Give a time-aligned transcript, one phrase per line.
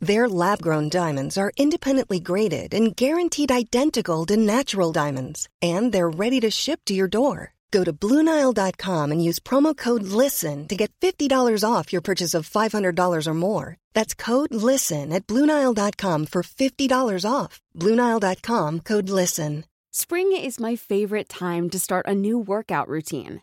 [0.00, 6.08] Their lab grown diamonds are independently graded and guaranteed identical to natural diamonds, and they're
[6.08, 7.54] ready to ship to your door.
[7.70, 12.48] Go to BlueNile.com and use promo code LISTEN to get $50 off your purchase of
[12.48, 13.76] $500 or more.
[13.92, 17.60] That's code LISTEN at BlueNile.com for $50 off.
[17.76, 19.64] BlueNile.com code LISTEN.
[19.90, 23.42] Spring is my favorite time to start a new workout routine.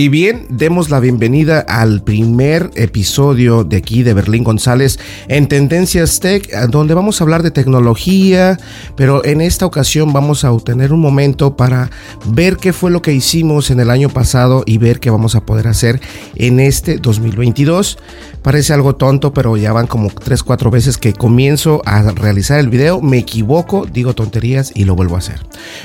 [0.00, 4.98] Y bien, demos la bienvenida al primer episodio de aquí de Berlín González
[5.28, 8.56] en Tendencias Tech, donde vamos a hablar de tecnología,
[8.96, 11.90] pero en esta ocasión vamos a obtener un momento para
[12.28, 15.44] ver qué fue lo que hicimos en el año pasado y ver qué vamos a
[15.44, 16.00] poder hacer
[16.34, 17.98] en este 2022.
[18.40, 22.70] Parece algo tonto, pero ya van como 3, 4 veces que comienzo a realizar el
[22.70, 25.40] video, me equivoco, digo tonterías y lo vuelvo a hacer.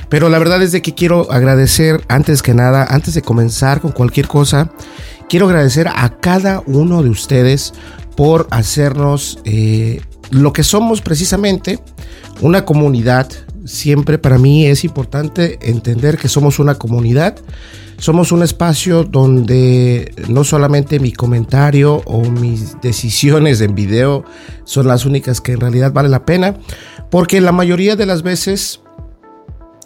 [0.07, 4.04] Pero la verdad es de que quiero agradecer antes que nada, antes de comenzar con
[4.05, 4.71] cualquier cosa,
[5.27, 7.73] quiero agradecer a cada uno de ustedes
[8.15, 11.79] por hacernos eh, lo que somos precisamente,
[12.41, 13.27] una comunidad.
[13.65, 17.37] Siempre para mí es importante entender que somos una comunidad
[17.97, 24.25] somos un espacio donde no solamente mi comentario o mis decisiones en video
[24.65, 26.55] son las únicas que en realidad vale la pena,
[27.09, 28.81] porque la mayoría de las veces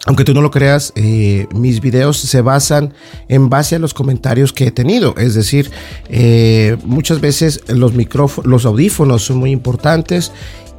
[0.06, 2.94] aunque tú no lo creas, eh, mis videos se basan
[3.28, 5.14] en base a los comentarios que he tenido.
[5.18, 5.70] Es decir,
[6.08, 10.32] eh, muchas veces los micrófonos, los audífonos son muy importantes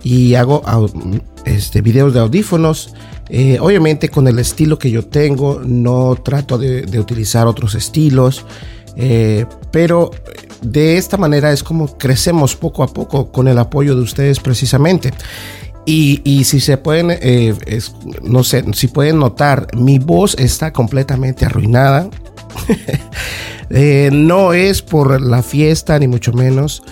[0.04, 0.64] y hago
[1.46, 2.94] este, videos de audífonos.
[3.30, 8.46] Eh, obviamente con el estilo que yo tengo, no trato de, utilizar otros estilos,
[9.72, 10.12] pero
[10.62, 15.14] de esta manera es como crecemos poco a poco con el apoyo de ustedes precisamente.
[15.86, 17.56] Y, si se pueden, eh,
[18.22, 22.10] no sé, si pueden notar, mi voz está completamente arruinada.
[24.12, 26.84] no es por la fiesta, ni mucho menos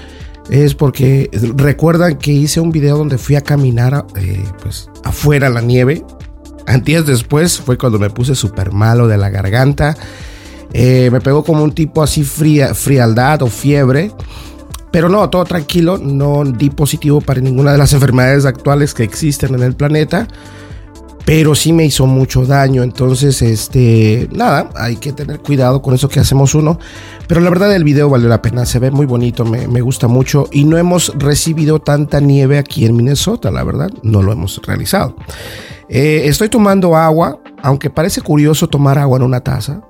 [0.50, 5.62] es porque recuerdan que hice un video donde fui a caminar eh, pues afuera la
[5.62, 6.04] nieve.
[6.66, 9.96] Antes después fue cuando me puse súper malo de la garganta.
[10.74, 14.12] Eh, me pegó como un tipo así fría, frialdad o fiebre.
[14.92, 19.56] Pero no, todo tranquilo, no di positivo para ninguna de las enfermedades actuales que existen
[19.56, 20.28] en el planeta
[21.30, 22.82] pero sí me hizo mucho daño.
[22.82, 26.80] Entonces, este, nada, hay que tener cuidado con eso que hacemos uno.
[27.28, 30.48] Pero la verdad el video valió la pena, se ve muy bonito, me, gusta mucho
[30.52, 35.16] y no hemos recibido tanta nieve aquí en Minnesota, la verdad, no lo hemos realizado.
[35.88, 39.84] Eh, estoy tomando agua, aunque parece curioso tomar agua en una taza,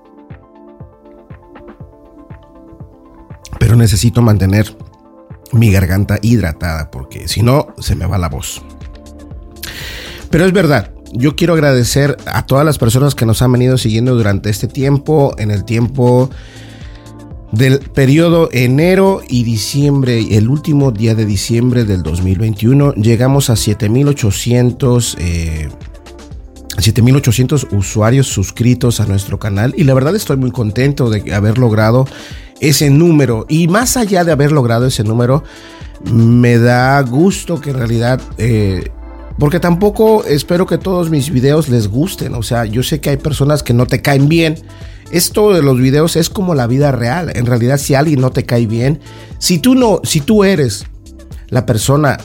[3.58, 4.76] pero necesito mantener
[5.52, 8.62] mi garganta hidratada porque si no se me va la voz.
[10.30, 14.16] Pero es verdad, yo quiero agradecer a todas las personas que nos han venido siguiendo
[14.16, 16.30] durante este tiempo, en el tiempo
[17.52, 25.18] del periodo enero y diciembre, el último día de diciembre del 2021, llegamos a 7800
[25.20, 25.70] eh,
[26.82, 32.08] 7800 usuarios suscritos a nuestro canal y la verdad estoy muy contento de haber logrado
[32.60, 35.44] ese número y más allá de haber logrado ese número
[36.12, 38.92] me da gusto que en realidad eh,
[39.40, 42.36] porque tampoco espero que todos mis videos les gusten.
[42.36, 44.56] O sea, yo sé que hay personas que no te caen bien.
[45.12, 47.32] Esto de los videos es como la vida real.
[47.34, 49.00] En realidad, si alguien no te cae bien,
[49.40, 50.86] si tú no, si tú eres
[51.48, 52.18] la persona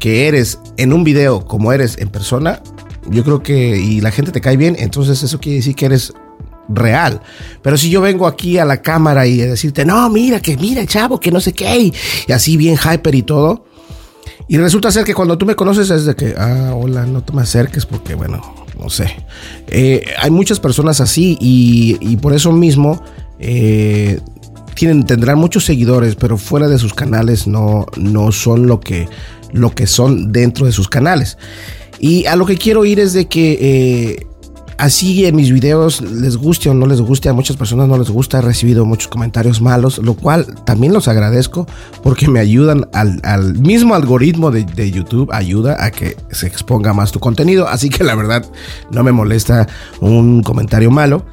[0.00, 2.62] que eres en un video como eres en persona,
[3.10, 6.12] yo creo que y la gente te cae bien, entonces eso quiere decir que eres
[6.68, 7.20] real.
[7.62, 11.18] Pero si yo vengo aquí a la cámara y decirte, no, mira, que mira, chavo,
[11.18, 11.92] que no sé qué,
[12.26, 13.64] y así bien hyper y todo,
[14.48, 17.34] y resulta ser que cuando tú me conoces es de que, ah, hola, no te
[17.34, 18.40] me acerques porque, bueno,
[18.80, 19.14] no sé.
[19.66, 23.02] Eh, hay muchas personas así y, por eso mismo
[23.38, 24.20] eh,
[24.74, 29.06] tienen, tendrán muchos seguidores, pero fuera de sus canales no, no son lo que,
[29.52, 31.36] lo que son dentro de sus canales.
[32.00, 33.58] Y a lo que quiero ir es de que...
[33.60, 34.26] Eh,
[34.78, 38.10] así en mis videos les guste o no les guste, a muchas personas no les
[38.10, 41.66] gusta, he recibido muchos comentarios malos, lo cual también los agradezco
[42.02, 47.10] porque me ayudan al, mismo algoritmo de, de, YouTube, ayuda a que se exponga más
[47.10, 48.44] tu contenido, así que la verdad
[48.92, 49.66] no me molesta
[50.00, 51.26] un comentario malo,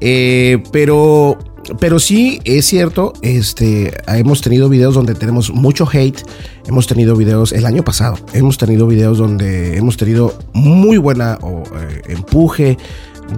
[0.00, 1.38] eh, pero
[1.78, 6.20] pero sí es cierto, este, hemos tenido videos donde tenemos mucho hate,
[6.66, 12.02] hemos tenido videos el año pasado, hemos tenido videos donde hemos tenido muy buena eh,
[12.08, 12.76] empuje,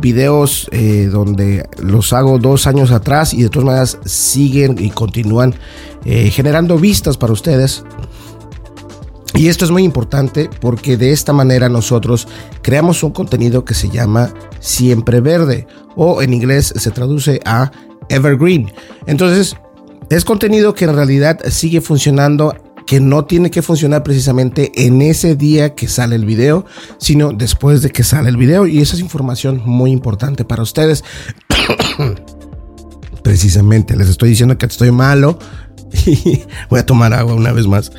[0.01, 5.55] videos eh, donde los hago dos años atrás y de todas maneras siguen y continúan
[6.05, 7.85] eh, generando vistas para ustedes.
[9.35, 12.29] Y esto es muy importante porque de esta manera nosotros
[12.61, 17.73] creamos un contenido que se llama Siempre Verde o en inglés se traduce a
[18.13, 18.71] Evergreen.
[19.07, 19.57] Entonces,
[20.11, 22.55] es contenido que en realidad sigue funcionando
[22.87, 26.67] que no tiene que funcionar precisamente en ese día que sale el video,
[26.99, 28.67] sino después de que sale el video.
[28.67, 31.05] Y esa es información muy importante para ustedes.
[33.23, 35.39] precisamente, les estoy diciendo que estoy malo.
[36.07, 37.93] Y voy a tomar agua una vez más.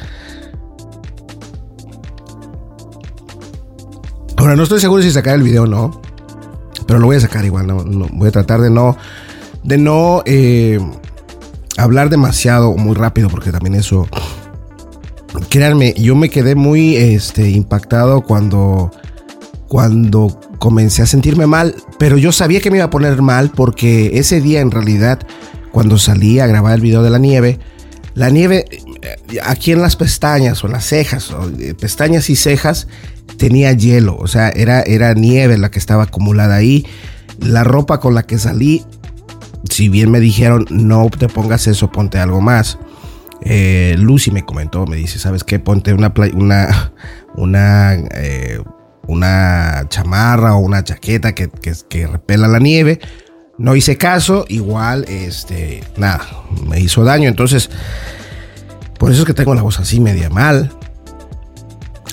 [4.35, 6.01] Ahora, no estoy seguro si sacar el video o no.
[6.85, 7.65] Pero lo voy a sacar igual.
[7.65, 8.97] no, voy a tratar de no
[9.63, 10.79] de no eh,
[11.77, 14.07] hablar demasiado muy rápido, porque también eso,
[15.49, 18.91] créanme, yo me quedé muy este, impactado cuando,
[19.67, 24.17] cuando comencé a sentirme mal, pero yo sabía que me iba a poner mal porque
[24.19, 25.19] ese día en realidad,
[25.71, 27.59] cuando salí a grabar el video de la nieve,
[28.15, 28.65] la nieve
[29.01, 32.87] eh, aquí en las pestañas o en las cejas, o eh, pestañas y cejas,
[33.37, 36.85] tenía hielo, o sea, era, era nieve la que estaba acumulada ahí.
[37.39, 38.85] La ropa con la que salí
[39.69, 42.77] si bien me dijeron no te pongas eso, ponte algo más.
[43.41, 45.59] Eh, Lucy me comentó, me dice, ¿sabes qué?
[45.59, 46.93] Ponte una, una,
[47.35, 48.61] una, eh,
[49.07, 52.99] una chamarra o una chaqueta que, que, repela la nieve.
[53.57, 56.25] No hice caso, igual, este, nada,
[56.67, 57.27] me hizo daño.
[57.27, 57.69] Entonces,
[58.97, 60.71] por eso es que tengo la voz así media mal.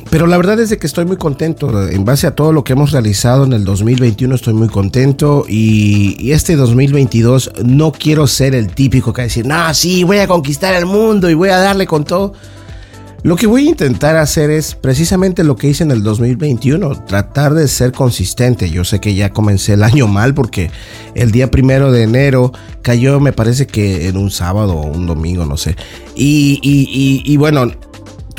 [0.08, 1.88] Pero la verdad es de que estoy muy contento.
[1.88, 5.44] En base a todo lo que hemos realizado en el 2021 estoy muy contento.
[5.48, 10.18] Y, este 2022 no quiero ser el típico que va a decir, no, sí, voy
[10.18, 12.32] a conquistar el mundo y voy a darle con todo.
[13.22, 17.52] Lo que voy a intentar hacer es precisamente lo que hice en el 2021, tratar
[17.52, 18.70] de ser consistente.
[18.70, 20.70] Yo sé que ya comencé el año mal porque
[21.14, 22.50] el día primero de enero
[22.80, 25.76] cayó, me parece que en un sábado o un domingo, no sé.
[26.16, 27.70] Y, y, y bueno,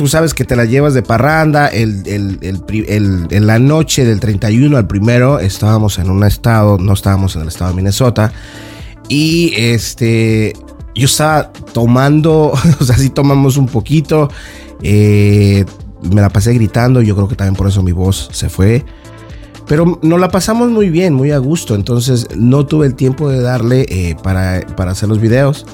[0.01, 1.67] tú sabes que te la llevas de parranda.
[1.67, 7.43] El, en la noche del 31 al primero estábamos en un estado, no estábamos en
[7.43, 8.33] el estado de Minnesota.
[9.09, 10.53] Y este,
[10.95, 14.27] yo estaba tomando, o sea, sí tomamos un poquito.
[14.81, 15.65] Eh,
[16.11, 18.83] me la pasé gritando, yo creo que también por eso mi voz se fue.
[19.67, 21.75] Pero nos la pasamos muy bien, muy a gusto.
[21.75, 25.67] Entonces no tuve el tiempo de darle eh, para, para hacer los videos.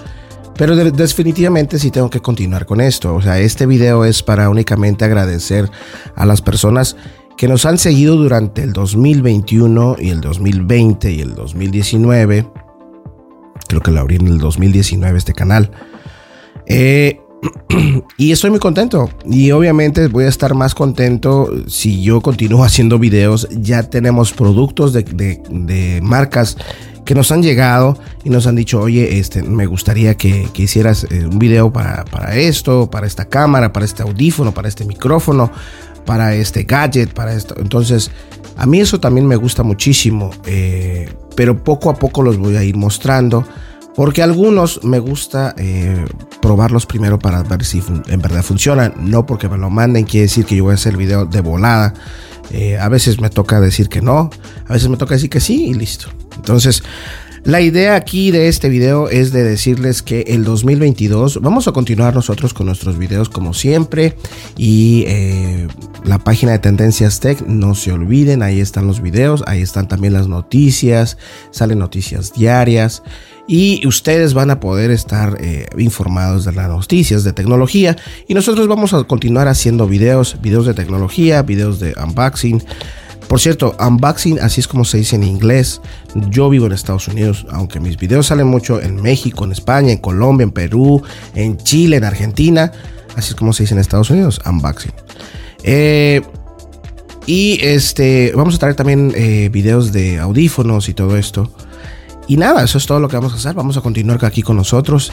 [0.57, 3.13] Pero definitivamente sí tengo que continuar con esto.
[3.13, 5.69] O sea, este video es para únicamente agradecer
[6.15, 6.95] a las personas
[7.37, 12.47] que nos han seguido durante el 2021 y el 2020 y el 2019.
[13.67, 15.69] Creo que lo abrí en el 2019 este canal.
[16.65, 17.21] Eh,
[18.17, 19.11] y estoy muy contento.
[19.25, 23.47] Y obviamente voy a estar más contento si yo continúo haciendo videos.
[23.51, 26.57] Ya tenemos productos de, de marcas
[27.07, 31.25] que nos han llegado y nos han dicho, oye, este, me gustaría que, hicieras eh,
[31.25, 35.49] un video para, esto, para esta cámara, para este audífono, para este micrófono,
[36.05, 37.55] para este gadget, para esto.
[37.59, 38.11] Entonces,
[38.57, 42.63] a mí eso también me gusta muchísimo, eh, pero poco a poco los voy a
[42.63, 43.47] ir mostrando.
[43.95, 46.05] Porque algunos me gusta eh,
[46.41, 48.93] probarlos primero para ver si en verdad funcionan.
[48.97, 51.39] No porque me lo manden, quiere decir que yo voy a hacer el video de
[51.39, 51.93] volada.
[52.79, 54.29] a veces me toca decir que no,
[54.67, 56.09] a veces me toca decir que sí y listo.
[56.35, 56.83] Entonces,
[57.47, 62.13] la idea aquí de este video es de decirles que el 2022 vamos a continuar
[62.13, 64.17] nosotros con nuestros videos como siempre
[64.57, 65.67] y eh,
[66.03, 70.11] la página de Tendencias Tech, no se olviden, ahí están los videos, ahí están también
[70.11, 71.17] las noticias,
[71.51, 73.01] salen noticias diarias
[73.47, 77.95] y ustedes van a poder estar eh, informados de las noticias de tecnología
[78.27, 82.61] y nosotros vamos a continuar haciendo videos, videos de tecnología, videos de unboxing
[83.27, 85.81] por cierto, unboxing, así es como se dice en inglés.
[86.29, 89.97] Yo vivo en Estados Unidos, aunque mis videos salen mucho en México, en España, en
[89.97, 91.01] Colombia, en Perú,
[91.35, 92.71] en Chile, en Argentina.
[93.17, 94.93] Así es como se dice en Estados Unidos, unboxing.
[95.63, 96.21] Eh,
[97.25, 101.51] y este, vamos a traer también eh, videos de audífonos y todo esto.
[102.27, 103.55] Y nada, eso es todo lo que vamos a hacer.
[103.55, 105.11] Vamos a continuar aquí con nosotros.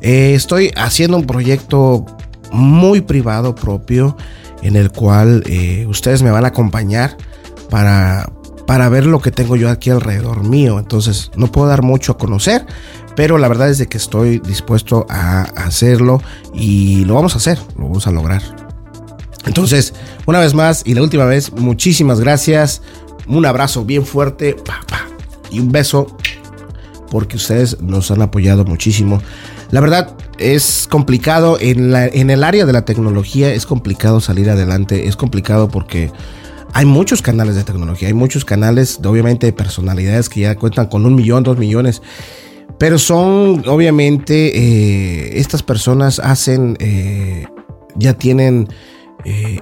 [0.00, 2.06] Eh, estoy haciendo un proyecto
[2.50, 4.16] muy privado propio
[4.62, 5.44] en el cual
[5.88, 7.16] ustedes me van a acompañar
[7.72, 8.30] para,
[8.66, 10.78] para ver lo que tengo yo aquí alrededor mío.
[10.78, 12.66] Entonces no puedo dar mucho a conocer,
[13.16, 17.58] pero la verdad es de que estoy dispuesto a hacerlo y lo vamos a hacer,
[17.78, 18.42] lo vamos a lograr.
[19.46, 19.94] Entonces,
[20.26, 22.82] una vez más y la última vez, muchísimas gracias.
[23.26, 24.54] Un abrazo bien fuerte
[25.50, 26.14] y un beso
[27.10, 29.22] porque ustedes nos han apoyado muchísimo.
[29.70, 35.08] La verdad es complicado en, en el área de la tecnología, es complicado salir adelante,
[35.08, 36.12] es complicado porque
[36.72, 41.04] hay muchos canales de tecnología, hay muchos canales, obviamente, de personalidades que ya cuentan con
[41.04, 42.02] un millón, dos millones.
[42.78, 47.46] Pero son, obviamente, eh, estas personas hacen, eh,
[47.96, 48.68] ya tienen
[49.24, 49.60] eh,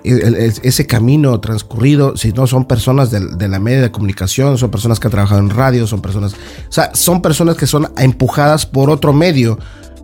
[0.62, 5.08] ese camino transcurrido, si no son personas de, la media de comunicación, son personas que
[5.08, 9.12] han trabajado en radio, son personas, o sea, son personas que son empujadas por otro
[9.12, 9.58] medio.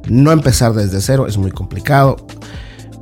[0.08, 2.16] No empezar desde cero es muy complicado.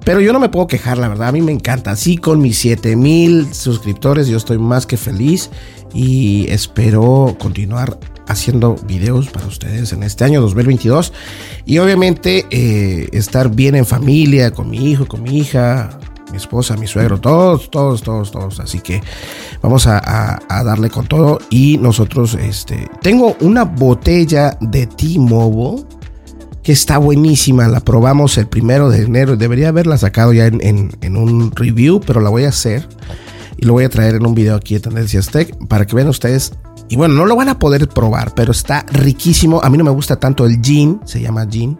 [0.05, 1.93] Pero yo no me puedo quejar, la verdad, a mí me encanta.
[1.93, 5.51] Así con mis 7000 suscriptores yo estoy más que feliz
[5.95, 11.13] y espero continuar haciendo videos para ustedes en este año 2022
[11.67, 15.99] y obviamente eh, estar bien en familia con mi hijo, con mi hija,
[16.31, 18.61] mi esposa, mi suegro, todos, todos, todos, todos.
[18.61, 19.01] Así que
[19.63, 21.39] vamos a, darle con todo.
[21.49, 25.85] Y nosotros, este, tengo una botella de T-Mobile
[26.65, 27.69] que está buenísima.
[27.69, 29.37] La probamos el primero de enero.
[29.37, 32.89] Debería haberla sacado ya en, en, un review, pero la voy a hacer.
[33.57, 36.09] Y lo voy a traer en un video aquí de Tendencias Tech para que vean
[36.09, 36.53] ustedes.
[36.89, 39.63] Y bueno, no lo van a poder probar, pero está riquísimo.
[39.63, 41.79] A mí no me gusta tanto el gin, se llama gin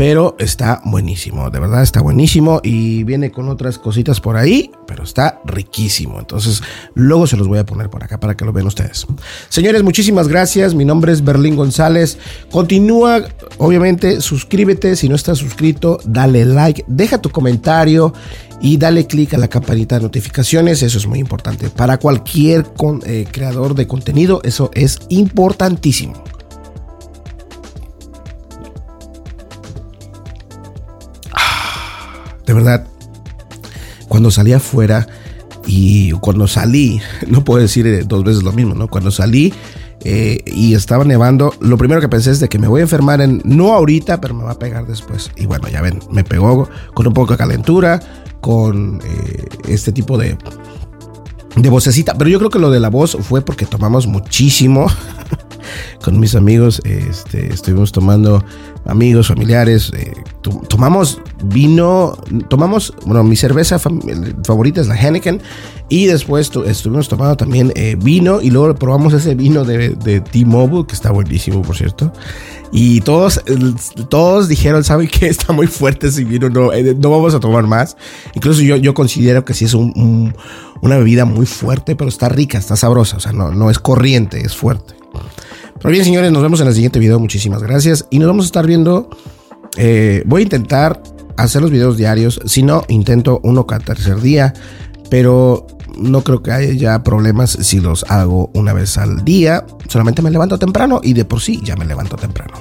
[0.00, 5.04] pero está buenísimo, de verdad está buenísimo y viene con otras cositas por ahí, pero
[5.04, 6.18] está riquísimo.
[6.18, 6.62] Entonces,
[6.94, 9.06] luego se los voy a poner por acá para que lo vean ustedes.
[9.50, 10.74] Señores, muchísimas gracias.
[10.74, 12.16] Mi nombre es Berlín González.
[12.50, 13.24] Continúa,
[13.58, 18.14] obviamente, suscríbete si no estás suscrito, dale like, deja tu comentario
[18.62, 20.82] y dale click a la campanita de notificaciones.
[20.82, 21.68] Eso es muy importante.
[21.68, 22.64] Para cualquier
[23.04, 26.24] eh, creador de contenido, eso es importantísimo.
[32.50, 32.84] De verdad,
[34.08, 35.06] cuando salí afuera
[35.68, 38.88] y cuando salí, no puedo decir eh, dos veces lo mismo, ¿no?
[38.88, 39.54] Cuando salí
[40.02, 43.20] eh, y estaba nevando, lo primero que pensé es de que me voy a enfermar
[43.20, 45.30] en, no ahorita, pero me va a pegar después.
[45.36, 48.00] Y bueno, ya ven, me pegó con un poco de calentura,
[48.40, 50.36] con eh, este tipo de,
[51.54, 52.18] de vocecita.
[52.18, 54.88] Pero yo creo que lo de la voz fue porque tomamos muchísimo.
[56.02, 58.44] con mis amigos, este, estuvimos tomando
[58.86, 60.12] amigos, familiares, eh,
[60.68, 62.16] tomamos vino,
[62.48, 65.40] tomamos, bueno, mi cerveza favorita es la Henneken
[65.88, 70.86] y después estuvimos tomando también eh, vino y luego probamos ese vino de, de T-Mobile,
[70.86, 72.12] que está buenísimo, por cierto.
[72.72, 73.42] Y todos,
[74.08, 75.26] todos dijeron, ¿saben qué?
[75.26, 77.96] Está muy fuerte ese vino, no, eh, no vamos a tomar más.
[78.34, 82.76] Incluso yo, yo considero que sí es una bebida muy fuerte, pero está rica, está
[82.76, 84.99] sabrosa, o sea, no, no es corriente, es fuerte.
[85.80, 87.18] Pero bien, señores, nos vemos en el siguiente video.
[87.18, 88.06] Muchísimas gracias.
[88.10, 89.08] Y nos vamos a estar viendo.
[89.76, 91.02] Eh, voy a intentar
[91.38, 92.38] hacer los videos diarios.
[92.44, 94.52] Si no, intento uno cada tercer día.
[95.08, 99.64] Pero no creo que haya problemas si los hago una vez al día.
[99.88, 102.52] Solamente me levanto temprano y de por sí ya me levanto temprano.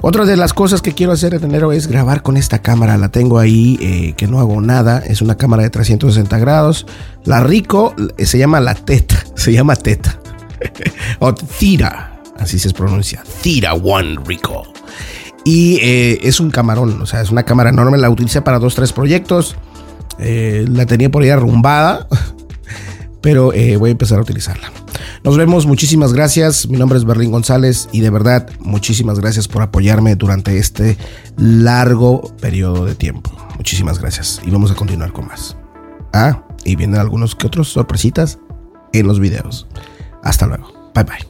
[0.00, 2.98] Otra de las cosas que quiero hacer en enero es grabar con esta cámara.
[2.98, 4.98] La tengo ahí eh, que no hago nada.
[4.98, 6.84] Es una cámara de 360 grados.
[7.24, 9.24] La Rico se llama la Teta.
[9.36, 10.20] Se llama Teta.
[11.20, 12.09] o Tira
[12.40, 14.64] así se pronuncia, Theta One Rico.
[15.44, 18.74] Y eh, es un camarón, o sea, es una cámara enorme, la utilicé para dos,
[18.74, 19.56] tres proyectos.
[20.18, 22.06] Eh, la tenía por ahí arrumbada,
[23.22, 24.70] pero eh, voy a empezar a utilizarla.
[25.24, 26.68] Nos vemos, muchísimas gracias.
[26.68, 30.96] Mi nombre es Berlín González y de verdad, muchísimas gracias por apoyarme durante este
[31.36, 33.30] largo periodo de tiempo.
[33.56, 35.56] Muchísimas gracias y vamos a continuar con más.
[36.12, 38.38] Ah, y vienen algunos que otros sorpresitas
[38.92, 39.66] en los videos.
[40.22, 40.72] Hasta luego.
[40.94, 41.29] Bye bye.